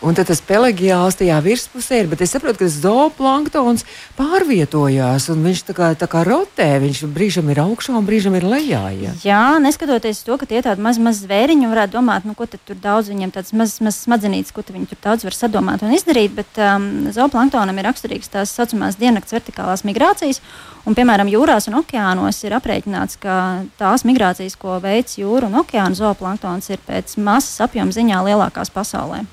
[0.00, 3.82] Un tad tas pelagiāls tajā virspusē ir, bet es saprotu, ka tas zooplanktons
[4.16, 6.68] pārvietojās un viņš tā kā, tā kā rotē.
[6.80, 8.80] Viņš brīžam ir augšā un brīžam ir lejā.
[8.96, 9.12] Ja?
[9.20, 13.12] Jā, neskatoties to, ka tie tādi mazi maz zvēriņi varētu domāt, nu, ko tur daudz
[13.12, 17.10] viņiem tādas mazas maz smadzenītes, ko viņi tur daudz var sadomāt un izdarīt, bet um,
[17.12, 20.40] zooplanktonam ir raksturīgas tās saucamās diennakts vertikālās migrācijas.
[20.88, 23.34] Un, piemēram, jūrās un okeānos ir aprēķināts, ka
[23.76, 29.26] tās migrācijas, ko veic jūra un okeāna zooplanktons, ir pēc masas apjoma ziņā lielākās pasaulē.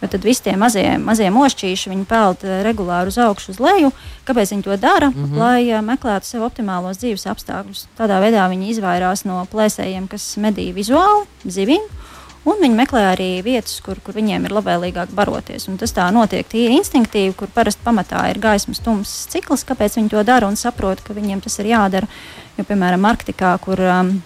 [0.00, 3.90] Jo tad visi tie mazie, mazie mošķīši peld eh, regulāri uz augšu, uz leju.
[4.28, 5.10] Kāpēc viņi to dara?
[5.10, 5.38] Mm -hmm.
[5.38, 7.86] Lai uh, meklētu sev optimālos dzīves apstākļus.
[7.98, 11.84] Tādā veidā viņi izvairās no plēsējiem, kas medī vizuāli, zivīm.
[12.44, 15.68] Un viņi meklē arī vietas, kur, kur viņiem ir labvēlīgāk baroties.
[15.68, 19.64] Un tas tā notiek tīri instinktīvi, kur parasti pamatā ir gaismas tumsas cikls.
[19.64, 22.06] Kāpēc viņi to dara un saprot, ka viņiem tas ir jādara?
[22.56, 24.22] Jo, piemēram, Arktikā, kur um,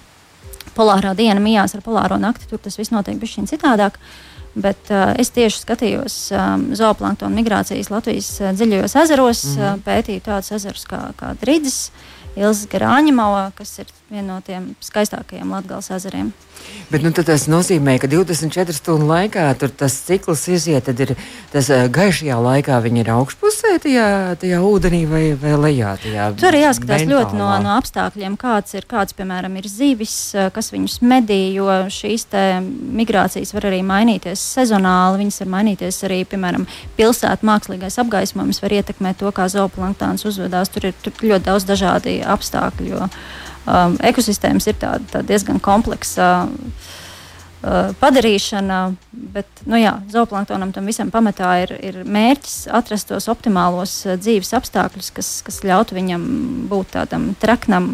[0.76, 3.92] polārā diena mijās ar polāro nakti, tur tas viss notiek bišķiņ citādāk.
[3.94, 9.72] Uh, Bet uh, es tieši skatījos um, zooplanktonu migrācijas Latvijas uh, dziļajos ezeros, mm -hmm.
[9.74, 11.90] uh, pētīju tādus ezerus kā, kā Drīdzes,
[12.36, 16.32] Ilza Garāņamova, kas ir viena no tiem skaistākajiem Latvijas ezeriem.
[16.90, 21.14] Bet nu, tas nozīmē, ka 24 stundu laikā tas cikls iziet, tad ir
[21.52, 24.06] tas gaišajā laikā viņi ir augšpusē tajā,
[24.40, 25.94] tajā ūdenī vai, vai lejā.
[26.04, 27.20] Tur arī jāskatās mentālā.
[27.20, 30.16] ļoti no, no apstākļiem, kāds ir, kāds, piemēram, ir zivis,
[30.54, 32.28] kas viņus medī, jo šīs
[33.00, 39.20] migrācijas var arī mainīties sezonāli, viņas var mainīties arī, piemēram, pilsētu mākslīgais apgaismojums var ietekmēt
[39.20, 40.72] to, kā zooplanktons uzvedās.
[40.72, 42.92] Tur ir tur ļoti daudz dažādi apstākļi.
[42.94, 43.08] Jo,
[43.66, 46.48] um, ekosistēmas ir tā, tā diezgan kompleksa.
[47.64, 48.78] Uh, padarīšana,
[49.32, 54.52] bet nu jā, zooplanktonam tam visam pamatā ir, ir mērķis atrast tos optimālos uh, dzīves
[54.58, 56.26] apstākļus, kas, kas ļautu viņam
[56.68, 57.88] būt tādam traknam,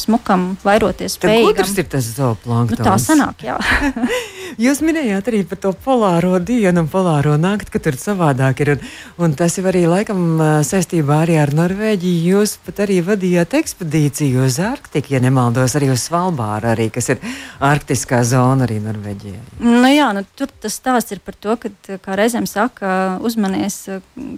[0.00, 1.60] smukam, vairoties spējīgam.
[1.62, 2.80] Tas ir tas zooplankton.
[2.80, 3.58] Nu, tā sanāk, jā.
[4.64, 8.74] Jūs minējāt arī par to polāro dienu un polāro nakti, ka tur savādāk ir.
[8.74, 8.84] Un,
[9.26, 12.34] un tas jau arī laikam saistībā arī ar Norvēģiju.
[12.34, 17.22] Jūs pat arī vadījāt ekspedīciju uz Arktiku, ja nemaldos, arī uz Svalbāru, arī, kas ir
[17.64, 19.42] arktiskā zona arī Norvēģijā.
[19.64, 21.72] Nu, jā, nu, tur tas stāsts ir par to, ka,
[22.04, 23.80] kā reizēm saka, uzmanies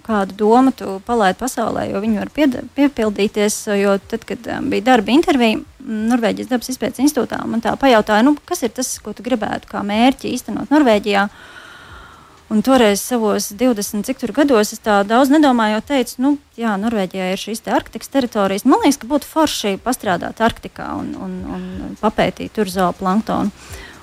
[0.07, 2.33] kādu domu tu palaid pasaulē, jo viņi var
[2.77, 5.46] piepildīties, jo tad, kad bija darba intervija,
[5.87, 7.39] Norvēģijas dabas izpētes institūtā.
[7.47, 11.27] Man tā pajautāja, nu, kas ir tas, ko tu gribētu kā mērķi īstenot Norvēģijā.
[12.47, 17.33] Un toreiz, savos 20 cik tur gados, es tā daudz nedomāju, teicu, nu, jā, Norvēģijā
[17.33, 18.63] ir šīs te Arktikas teritorijas.
[18.63, 23.51] Man liekas, ka būtu forši pastrādāt Arktikā un, un, un papētīt tur zooplanktonu.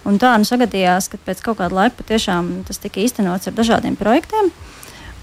[0.05, 3.97] Un tā nu sagadījās, ka pēc kaut kāda laika patiešām tas tika īstenots ar dažādiem
[3.97, 4.53] projektiem.
[4.53, 4.74] Uh,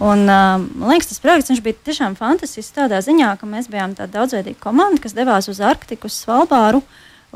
[0.02, 4.16] Un, uh, man liekas, tas projekts bija tiešām fantastisks tādā ziņā, ka mēs bijām tāda
[4.16, 6.82] daudzveidīga komanda, kas devās uz Arktiku, uz Svalbāru,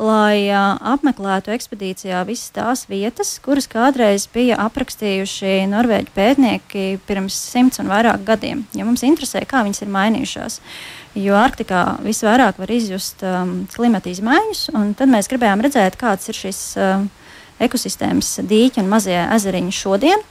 [0.02, 7.84] lai uh, apmeklētu ekspedīcijā visas tās vietas, kuras kādreiz bija aprakstījuši norvēģi pētnieki pirms simts
[7.84, 8.66] un vairāk gadiem.
[8.74, 10.58] Ja mums interesē, kā viņas ir mainījušās.
[11.22, 16.42] Jo Arktikā visvairāk var izjust um, klimata izmaiņas, un tad mēs gribējām redzēt, kāds ir
[16.42, 17.06] šis uh,
[17.62, 20.26] ekosistēmas dīķi un mazie ezeriņi šodien.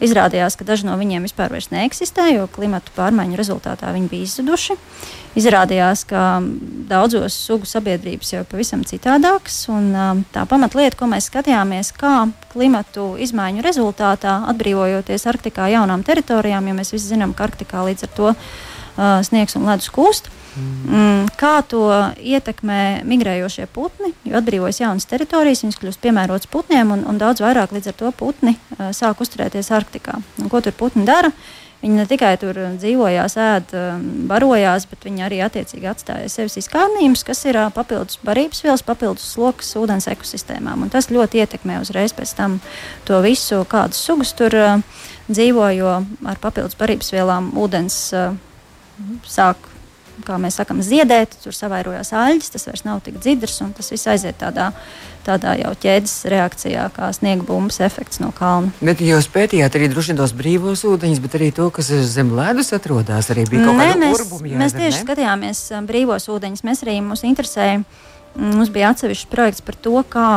[0.00, 4.78] Izrādījās, ka daži no viņiem vispār neeksistē, jo klimatu pārmaiņu rezultātā viņi bija izzuduši.
[5.38, 6.40] Izrādījās, ka
[6.88, 9.62] daudzos sugu sabiedrības jau ir pavisam citādākas.
[9.72, 9.92] Un,
[10.32, 16.92] tā pamatlieta, ko mēs skatījāmies, kā klimatu izmaiņu rezultātā, atbrīvojoties Arktikā jaunām teritorijām, jo mēs
[16.96, 18.46] visi zinām, ka Arktikā līdz ar to uh,
[18.96, 20.30] sniegs un ledus kūst.
[20.52, 21.86] Mm, kā to
[22.20, 27.72] ietekmē migrējošie putni, jo atbrīvojas jaunas teritorijas, viņas kļūst piemērotas putniem, un, un daudz vairāk
[27.72, 30.18] līdz ar to putni uh, sāk uzturēties Arktikā.
[30.42, 31.32] Un, ko tur putni dara?
[31.82, 33.72] Viņi ne tikai tur dzīvojās, ēd,
[34.30, 39.72] barojās, bet viņi arī attiecīgi atstāja sevis izkārnījumus, kas ir papildus barības vielas, papildus sloks
[39.80, 40.84] ūdens ekosistēmām.
[40.86, 42.60] Un tas ļoti ietekmē uzreiz pēc tam
[43.08, 44.54] to visu, kādas sugas tur
[45.26, 47.98] dzīvo, jo ar papildus barības vielām ūdens
[49.28, 49.72] sāk
[50.26, 54.08] kā mēs sakām, ziedēt, tur savairojās aļģis, tas vairs nav tik dzidrs, un tas viss
[54.10, 54.68] aiziet tādā,
[55.26, 58.72] tādā jau ķēdes reakcijā, kā sniega bumbas efekts no kalna.
[58.84, 62.72] Bet jūs pētījāt arī droši vien tos brīvos ūdeņus, bet arī to, kas zem ledus
[62.76, 64.56] atrodas, arī bija kaut kāda mēs, urbumi.
[64.62, 65.04] Mēs tieši ne?
[65.06, 67.80] skatījāmies um, brīvos ūdeņus, mēs arī mūs interesēja,
[68.36, 70.28] mums bija atsevišķs projekts par to, kā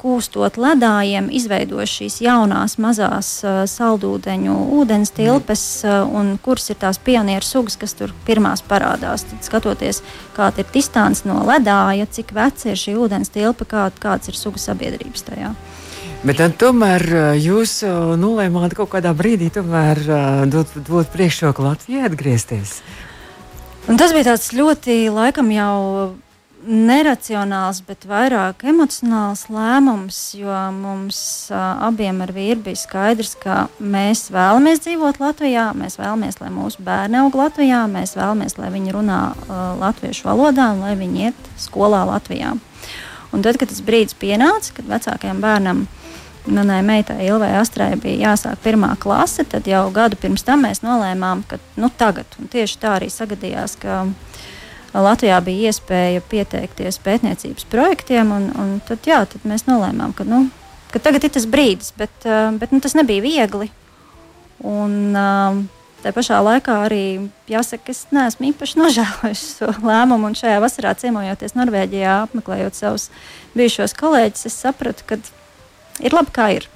[0.00, 7.00] kūstot ledājiem, izveidot šīs jaunās, mazās uh, saldūdeņu ūdens tilpes, uh, un kuras ir tās
[7.02, 9.26] pionieru sugas, kas tur pirmās parādās.
[9.30, 10.02] Tad, skatoties,
[10.36, 14.62] kāda ir distance no ledāja, cik veca ir šī ūdens tilpa, kā, kāds ir sugu
[14.62, 15.54] sabiedrības tajā.
[16.26, 17.04] Bet tad, tomēr
[17.38, 17.80] jūs
[18.18, 20.00] nolēmāt kaut kādā brīdī tomēr,
[20.50, 22.80] dot, dot priekšroku Latvijai atgriezties.
[23.86, 25.74] Un tas bija ļoti laikam jau
[26.66, 31.18] neracionāls, bet vairāk emocionāls lēmums, jo mums
[31.52, 36.82] uh, abiem ar vīru bija skaidrs, ka mēs vēlamies dzīvot Latvijā, mēs vēlamies, lai mūsu
[36.86, 41.50] bērni aug Latvijā, mēs vēlamies, lai viņi runā uh, latviešu valodā un lai viņi iet
[41.60, 42.56] skolā Latvijā.
[43.34, 45.86] Un tad, kad tas brīdis pienāca, kad vecākajam bērnam,
[46.46, 51.42] manai meitai Ilvai Astrai bija jāsāk pirmā klase, tad jau gadu pirms tam mēs nolēmām,
[51.48, 54.04] ka nu, tagad, un tieši tā arī sagadījās, ka
[54.94, 60.46] Latvijā bija iespēja pieteikties pētniecības projektiem, un, un tad, jā, tad mēs nolēmām, ka, nu,
[60.92, 62.28] ka tagad ir tas brīdis, bet,
[62.60, 63.70] bet nu, tas nebija viegli.
[64.64, 65.16] Un,
[66.06, 70.28] Tā pašā laikā arī jāsaka, es neesmu īpaši nožēlojis šo lēmumu.
[70.38, 73.08] Šajā vasarā ciemojoties Norvēģijā, apmeklējot savus
[73.56, 75.18] bijušos kolēģus, es sapratu, ka
[76.04, 76.68] ir labi, kā ir.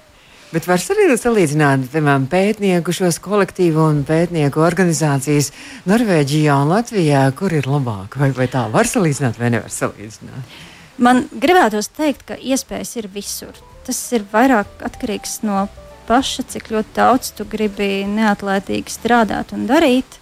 [0.50, 5.52] Bet var arī salīdzināt, piemēram, pētnieku šos kolektīvu un pētnieku organizācijas
[5.86, 8.16] Norvēģijā un Latvijā, kur ir labāk?
[8.18, 10.56] Vai, vai tā var salīdzināt, vai nevar salīdzināt?
[10.98, 13.54] Man gribētos teikt, ka iespējas ir visur.
[13.86, 15.68] Tas ir vairāk atkarīgs no
[16.10, 20.18] paša, cik ļoti daudz tu gribi neatlaidīgi strādāt un darīt.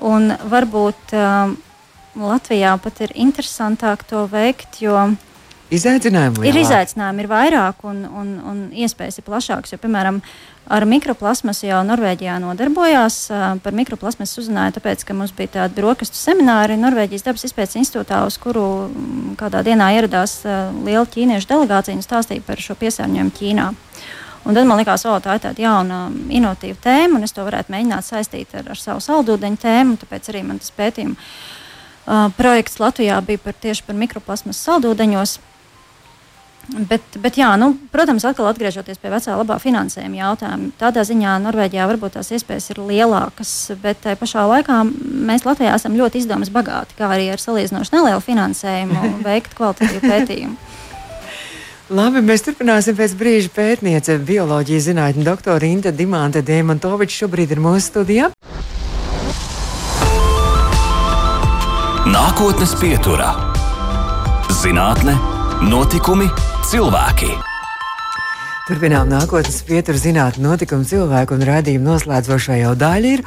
[0.00, 1.58] Un varbūt um,
[2.16, 4.96] Latvijā pat ir interesantāk to veikt, jo
[5.74, 6.50] Izaicinājumi lielāk.
[6.50, 9.74] ir izaicinājumi, ir vairāk un, un, un iespējas ir plašākas.
[9.74, 10.20] Jo, piemēram,
[10.72, 13.18] ar mikroplasmasu jau Norvēģijā nodarbojās.
[13.64, 18.38] Par mikroplasmasu uzzināju, tāpēc, ka mums bija tāda brokastu semināri Norvēģijas dabas izpētes institūtā, uz
[18.40, 18.66] kuru
[19.40, 20.40] kādā dienā ieradās
[20.84, 23.72] liela ķīniešu delegācija un stāstīja par šo piesārņojumu Ķīnā.
[24.44, 27.72] Un tad man liekas, ka tā ir tāda jauna, inovatīva tēma, un es to varētu
[27.72, 29.96] mēģināt saistīt ar, ar savu saldūdeņu tēmu.
[30.02, 35.38] Tāpēc arī man tas pētījuma uh, projekts Latvijā bija par, tieši par mikroplasmas saldūdeņos.
[36.64, 41.88] Bet, bet jā, nu, protams, atkal atgriežoties pie vecā labā finansējuma jautājuma, tādā ziņā Norvēģijā
[41.90, 44.78] varbūt tās iespējas ir lielākas, bet tajā pašā laikā
[45.28, 50.56] mēs Latvijā esam ļoti izdevumus bagāti, kā arī ar salīdzinoši nelielu finansējumu veikt kvalitatīvu pētījumu.
[51.92, 57.90] Labi, mēs turpināsim pēc brīža pētniece, bioloģijas zinātņu doktora Inta Dimanta Dēmantoviča šobrīd ir mūsu
[57.90, 58.30] studijā.
[62.08, 63.34] Nākotnes pieturā-
[64.62, 65.18] zinātne,
[65.64, 66.26] notikumi
[66.68, 67.30] cilvēki.
[68.68, 73.22] Turpinām nākotnes pieturu zinātnē, notikumu cilvēku un radījumu noslēdzošā jau daļa ir.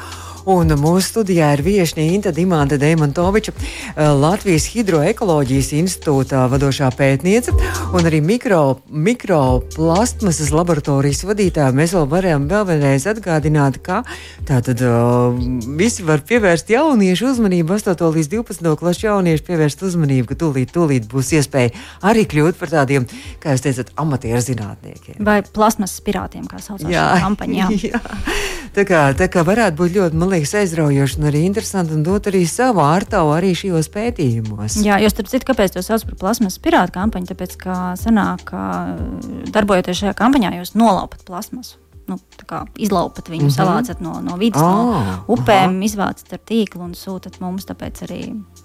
[0.48, 7.52] Un mūsu studijā ir viesne Inta Dimanta Deimantoviča, eh, Latvijas Hidroekoloģijas institūta vadošā pētniece
[7.92, 11.74] un arī mikro, mikroplastmasas laboratorijas vadītāja.
[11.76, 14.00] Mēs vēl varam vēl vienreiz atgādināt, ka
[14.48, 15.36] tātad uh,
[15.76, 21.10] visi var pievērst jauniešu uzmanību, 8 līdz 12 klašu jauniešu pievērst uzmanību, ka tūlīt, tūlīt
[21.12, 23.04] būs iespēja arī kļūt par tādiem,
[23.42, 25.20] kā jūs teicat, amatieru zinātniekiem.
[25.20, 27.68] Vai plasmasas pirātiem, kā saucās šī kampaņa.
[27.68, 27.68] Jā.
[27.92, 28.02] jā.
[28.72, 32.28] Tā, kā, tā kā varētu būt ļoti, man liekas, aizraujoši un arī interesanti un dot
[32.30, 34.78] arī savu ārtavu arī šajos pētījumos.
[34.84, 37.32] Jā, jo starp citu, kāpēc to sauc par plasmasas pirātu kampaņu?
[37.32, 38.62] Tāpēc, ka sanāk, ka
[39.50, 42.16] darbojoties šajā kampaņā, jūs nolaupat plasmasu nu,
[42.76, 43.56] izlaupat viņu, mm -hmm.
[43.56, 45.84] savācat no, no vidas, oh, no upēm, aha.
[45.84, 47.66] izvācat ar tīklu un sūtat mums.
[47.68, 48.20] Tāpēc arī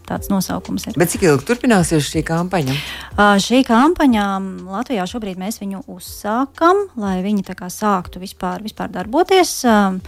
[0.08, 0.94] tāds nosaukums ir.
[0.98, 2.76] Bet cik ilgi turpināsies šī kampaņa?
[3.18, 4.28] Uh, šī kampaņa
[4.70, 9.64] Latvijā šobrīd mēs viņu uzsākam, lai viņi sāktu vispār, vispār darboties.
[9.66, 10.00] Uh,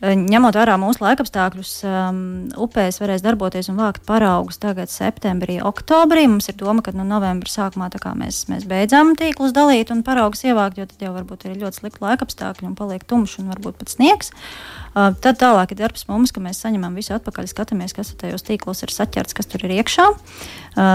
[0.00, 2.20] Ņemot vērā mūsu laikapstākļus, um,
[2.56, 6.24] upēs varēs darboties un vākt paraugus tagad, septembrī, oktobrī.
[6.24, 10.80] Mums ir doma, ka no novembra sākumā mēs, mēs beidzam tīklus dalīt un paraugus ievākt,
[10.80, 14.32] jo tad jau varbūt ir ļoti slikti laikapstākļi un paliek tumšs un varbūt pat sniegs.
[14.32, 18.84] Uh, tad tālāk ir darbs mums, ka mēs saņemam visu atpakaļ, skatāmies, kas tajos tīklos
[18.86, 20.06] ir saķerts, kas tur ir iekšā.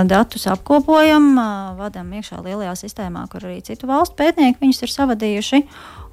[0.10, 1.34] Datus apkopojam,
[1.80, 5.64] vadām iekšā lielajā sistēmā, kur arī citu valstu pētnieki viņus ir savadījuši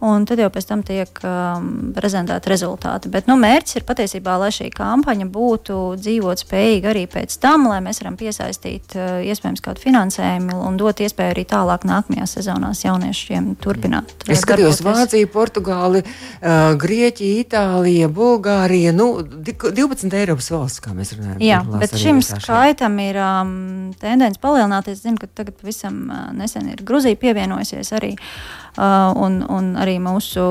[0.02, 3.10] un tad jau pēc tam tiek um, prezentēti rezultāti.
[3.12, 7.78] Bet nu, mērķis ir patiesībā, lai šī kampaņa būtu dzīvot spējīga arī pēc tam, lai
[7.84, 13.52] mēs varam piesaistīt uh, iespējams kādu finansējumu un dot iespēju arī tālāk nākamajās sezonās jauniešiem
[13.62, 14.16] turpināt.
[14.26, 17.71] Es skatījos Vāciju, Portugāli, uh, Grieķiju, Itāliju,
[18.12, 21.42] Bulgāriju, nu, 12 Eiropas valsts, kā mēs runājam.
[21.44, 23.54] Jā, bet šim skaitam ir um,
[24.00, 25.00] tendence palielināties.
[25.00, 28.12] Es zinu, ka tagad pavisam uh, nesen ir Gruzija pievienojusies arī.
[28.16, 30.44] Uh, un, un arī mūsu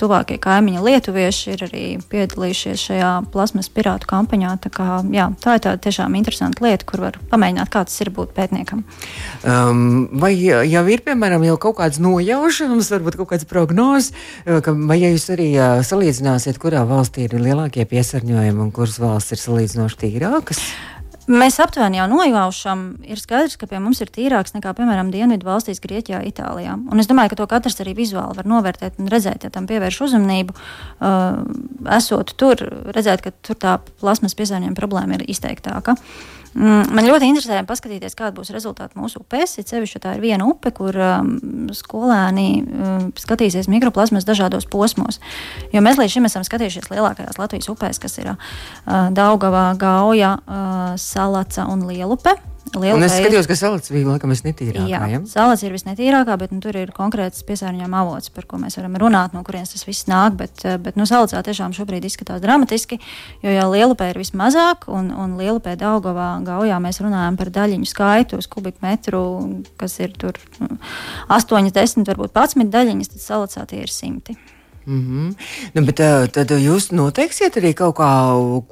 [0.00, 4.56] tuvākie kaimiņi lietuvieši ir arī piedalījušies šajā plasmas pirātu kampaņā.
[4.64, 8.10] Tā, kā, jā, tā ir tā tiešām interesanta lieta, kur var pamēģināt, kā tas ir
[8.16, 8.82] būt pētniekam.
[9.46, 14.12] Um, vai jau ir, piemēram, jau kaut kāds nojaušams, varbūt kaut kāds prognozes,
[14.46, 19.36] uh, vai ja jūs arī uh, salīdzināsiet, kurā valstī ir lielākie piesārņojumi un kuras valsts
[19.36, 20.64] ir salīdzinoši tīrākas?
[21.30, 25.78] Mēs aptuveni jau nojaušam, ir skaidrs, ka pie mums ir tīrāks nekā, piemēram, Dienvidu valstīs,
[25.84, 26.74] Grieķijā, Itālijā.
[26.74, 30.00] Un es domāju, ka to katrs arī vizuāli var novērtēt un redzēt, ja tam pievērš
[30.08, 30.56] uzmanību.
[30.98, 31.38] Uh,
[32.00, 32.64] esot tur,
[32.96, 35.94] redzēt, ka tur tā plasmas piesārņojuma problēma ir izteiktāka.
[36.50, 39.52] Mm, man ļoti interesē paskatīties, kāda būs rezultāti mūsu upēs.
[39.60, 45.20] Ir sevišķi tā ir viena upe, kur um, skolēni um, skatīsies mikroplasmas dažādos posmos.
[45.70, 48.40] Jo mēs līdz šim esam skatījušies lielākajās Latvijas upēs, kas ir uh,
[49.14, 52.32] Daugava, Gauja, uh, Salaca un Lielupe.
[52.70, 54.86] Un es skatījos, ka salats bija laikam visnetīrākā.
[54.86, 55.18] Jā, ja?
[55.26, 59.34] salats ir visnetīrākā, bet nu, tur ir konkrēts piesārņojuma avots, par ko mēs varam runāt,
[59.34, 60.36] no kurienes tas viss nāk.
[60.38, 63.00] Bet, eh, bet nu, salacā tiešām šobrīd izskatās dramatiski,
[63.42, 68.38] jo jau lielupē ir vismazāk, un, un lielupē Daugavā gaujā mēs runājam par daļiņu skaitu
[68.38, 69.24] uz kubikmetru,
[69.80, 74.38] kas ir tur 8, 10, varbūt 11 daļiņas, tad salacā tie ir simti.
[74.90, 75.34] Mm -hmm.
[75.74, 76.00] nu, bet,
[76.34, 78.10] tad jūs noteiksiet arī kaut kā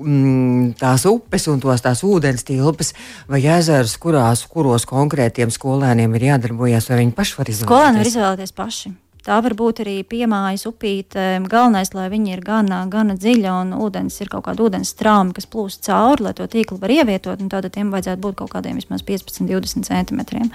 [0.02, 2.94] mm, tās upes un tos tās ūdens tilpes
[3.28, 7.68] vai ezerus, kurās, kuros konkrētiem skolēniem ir jādarbojas, vai viņi paši var izvēlēties?
[7.68, 8.92] Skolēni var izvēlēties paši.
[9.28, 11.24] Tā var būt arī piemājas upīte.
[11.52, 15.44] Galvenais, lai viņi ir gana, gana dziļa un ūdens ir kaut kāda ūdens trauma, kas
[15.50, 17.42] plūst cauri, lai to tīklu var ievietot.
[17.52, 20.48] Tātad tiem vajadzētu būt kaut kādiem vismaz 15, 20 centimetriem.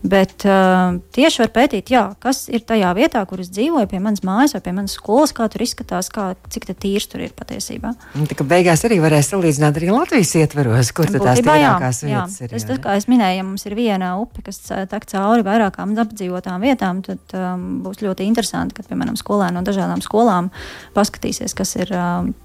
[0.00, 4.24] Bet uh, tieši var pētīt, jā, kas ir tajā vietā, kur es dzīvoju, pie manas
[4.24, 7.92] mājas vai pie manas skolas, kā tur izskatās, kā, cik tīrs tur ir patiesībā.
[8.30, 12.48] Tā kā beigās arī varēs salīdzināt arī Latvijas ietveros, kur tad tās tīrākās vietas jā.
[12.48, 12.56] ir.
[12.56, 16.64] Tas, tā, kā es minēju, ja mums ir viena upe, kas tek cauri vairākām apdzīvotām
[16.64, 20.52] vietām, tad um, būs ļoti ļoti interesanti, kad, piemēram, skolēni no dažādām skolām
[20.94, 21.90] paskatīsies, kas ir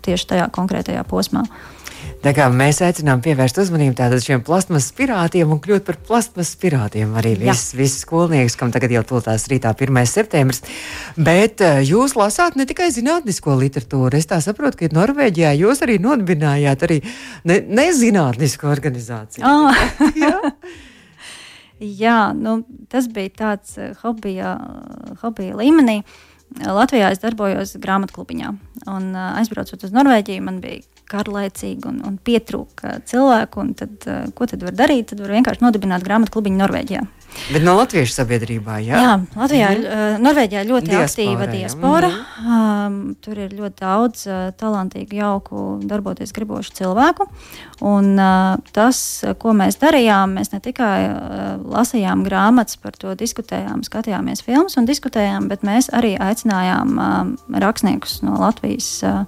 [0.05, 1.45] tieši tajā konkrētajā posmā.
[2.19, 7.13] Tā kā mēs aicinām pievērst uzmanību tātad šiem plasmas pirātiem un kļūt par plasmas pirātiem
[7.19, 10.01] arī viss vis skolnieks, kam tagad jau tūlās rītā 1.
[10.07, 10.59] septembris.
[11.15, 16.85] Bet jūs lasāt ne tikai zinātnisko literatūru, es tā saprotu, ka Norvēģijā jūs arī nodibinājāt
[16.89, 16.99] arī
[17.47, 19.47] ne, nezinātnisku organizāciju.
[19.59, 20.88] Oh.
[21.79, 22.59] Jā, nu,
[22.91, 24.57] tas bija tāds hobija,
[25.21, 26.01] hobija līmenī.
[26.59, 28.51] Latvijā es darbojos grāmatklubiņā.
[28.89, 33.63] Un, aizbraucot uz Norvēģiju, man bija garlaicīgi un, un pietrūka cilvēku.
[33.63, 35.11] Un tad, ko tad var darīt?
[35.11, 37.05] Tad var vienkārši nodibināt grāmatklubiņu Norvēģijā.
[37.49, 38.99] Bet no latviešu sabiedrībā, jā?
[39.01, 40.23] Jā, Latvijā, mm -hmm.
[40.25, 42.09] Norvēģijā ļoti diaspora, aktīva diaspora.
[42.09, 42.87] Mm -hmm.
[42.87, 47.27] um, tur ir ļoti daudz uh, talantīgu, jauku, darboties gribošu cilvēku.
[47.81, 51.17] Un uh, tas, ko mēs darījām, mēs ne tikai uh,
[51.77, 58.21] lasījām grāmatas par to, diskutējām, skatījāmies filmas un diskutējām, bet mēs arī aicinājām uh, rakstniekus
[58.21, 59.03] no Latvijas.
[59.03, 59.25] Uh,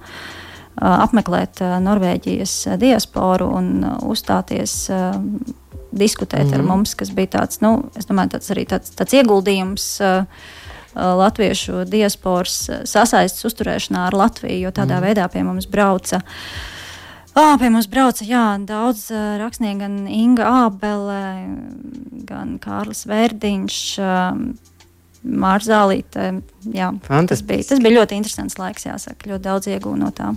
[0.81, 4.89] apmeklēt Norvēģijas diasporu un uzstāties
[5.91, 6.55] diskutēt mm.
[6.55, 6.67] ar mhm.
[6.71, 7.77] mums, kas bija tāds, nu,
[8.09, 9.93] domāju, tāds arī tāds, tāds ieguldījums.
[10.01, 10.49] Uh,
[10.91, 15.05] Latviešu diasporas sasaistes uzturēšanā ar Latviju, jo tādā mm.
[15.05, 16.19] veidā pie mums brauca
[17.31, 21.19] Oh, pie mums brauca jā, daudz uh, rakstnieku, gan Inga Ābele,
[22.27, 24.41] gan Kārlis Vērdiņš, uh,
[25.22, 26.41] Mārzālīte.
[26.74, 26.88] Jā,
[27.30, 29.30] tas bija, tas bija ļoti interesants laiks, jāsaka.
[29.30, 30.32] Ļoti daudz iegūnu no tā.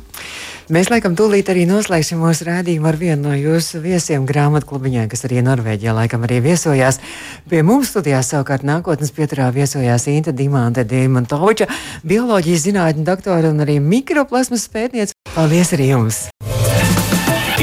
[0.73, 5.41] Mēs laikam tūlīt arī noslēgsim mūsu rādījumu ar vienu no jūsu viesiem grāmatklubiņā, kas arī
[5.45, 7.01] Norvēģijā laikam arī viesojās.
[7.49, 11.69] Pie mums studijā savukārt nākotnes pieturā viesojās Inta Dimante Dimantoviča,
[12.05, 15.17] bioloģijas zinātņu doktora un arī mikroplasmas pētniece.
[15.33, 16.27] Paldies arī jums!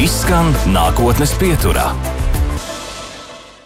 [0.01, 1.91] Izskan nākotnes pieturā.